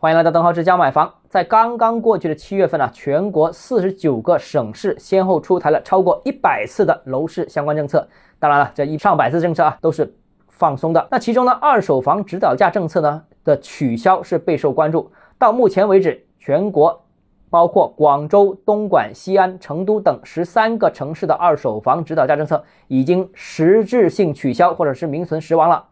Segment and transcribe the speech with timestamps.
[0.00, 1.12] 欢迎来到邓浩之家买房。
[1.28, 8.06] 在刚刚过去的七月份呢，全国四十九个省市先后出台了超过一百次的楼市相关政策。
[8.38, 10.14] 当然了，这一上百次政策啊都是
[10.50, 11.08] 放松的。
[11.10, 15.10] 那其中呢，二手房指导价政策呢的取消是备受关注。
[15.36, 17.04] 到目前为止，全国
[17.50, 25.86] 包括广州、东莞、西安、成都等十三个城市的二手房指导价政策已经实质性取消，或者是名存实亡了。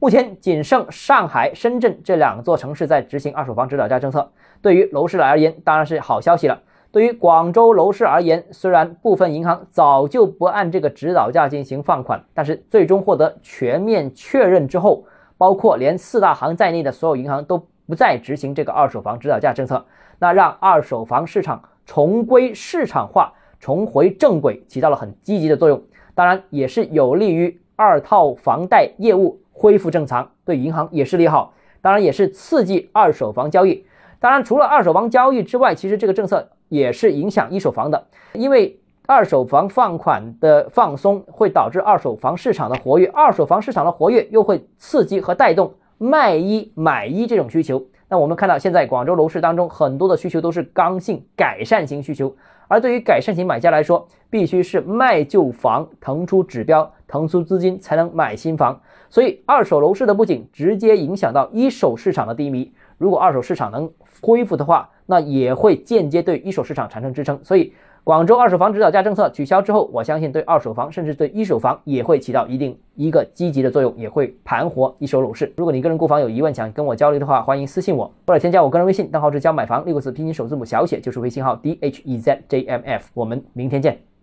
[0.00, 4.30] 目前仅剩上海、深圳这两座城市在执行二手房指导价政策。
[4.60, 6.60] 对于楼市来而言，当然是好消息了。
[6.90, 15.04] 对于广州楼市而言，虽然部分银行早就不按这个指导价进行放款，但是最终获得全面确认之后，
[15.36, 19.84] 包括连四大行在内的所有银行都不再执行这个二手房指导价政策，
[20.18, 25.82] 那让二手房市场重归市场化、重回正轨，起到了很积极的作用。
[26.14, 29.40] 当然，也是有利于二套房贷业务。
[29.54, 33.86] 恢复正常对银行也是利好，当然也是刺激二手房交易。
[34.20, 47.84] 当然，除了二手房交易之外，其实这个政策也是影响一手房的，因为二手房放款的放松会导致二手房市场的活跃，二手房市场的活跃又会刺激和带动卖一买一这种需求。
[48.08, 52.34] 那我们看到现在广州楼市当中很多的需求都是刚性改善型需求。
[52.68, 58.80] 而对于改善型买家来说，必须是卖旧房腾出指标、腾出资金才能买新房。
[59.08, 67.38] 所以，二手楼市的不仅直接影响到一手市场的低迷，如果二手市场能恢复的话，那也会间接对一手市场产生支撑。
[67.44, 67.72] 所以。
[68.04, 75.50] 广州二手房指导价政策取消之后，我相信对二手房甚至对一手房也会起到一定一个积极的作用，也会盘活一手楼市。
[75.56, 83.08] 如果你个人购房有疑问，想跟我交流的话，欢迎私信我或者添加我个人微信，账号是教买房六个字拼音首字母小写就是微信号 d h e z j m f。
[83.14, 84.13] 我们明天见。